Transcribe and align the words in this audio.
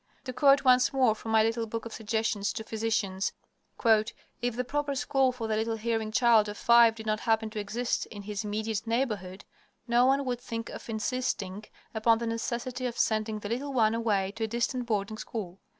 To 0.23 0.33
quote 0.33 0.63
once 0.63 0.91
more 0.91 1.13
from 1.13 1.29
my 1.29 1.43
little 1.43 1.67
book 1.67 1.85
of 1.85 1.93
suggestions 1.93 2.51
to 2.53 2.63
physicians: 2.63 3.33
"If 3.85 4.55
the 4.55 4.63
proper 4.63 4.95
school 4.95 5.31
for 5.31 5.47
the 5.47 5.55
little 5.55 5.75
hearing 5.75 6.11
child 6.11 6.49
of 6.49 6.57
five 6.57 6.95
did 6.95 7.05
not 7.05 7.19
happen 7.19 7.51
to 7.51 7.59
exist 7.59 8.07
in 8.07 8.23
his 8.23 8.43
immediate 8.43 8.87
neighborhood, 8.87 9.45
no 9.87 10.07
one 10.07 10.25
would 10.25 10.41
think 10.41 10.71
of 10.71 10.89
insisting 10.89 11.65
upon 11.93 12.17
the 12.17 12.25
necessity 12.25 12.87
of 12.87 12.97
sending 12.97 13.37
the 13.41 13.49
little 13.49 13.73
one 13.73 13.93
away 13.93 14.31
to 14.37 14.45
a 14.45 14.47
distant 14.47 14.87
boarding 14.87 15.19
school. 15.19 15.59